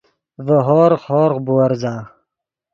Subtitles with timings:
[0.45, 1.93] ڤے ہورغ، ہورغ بُورزا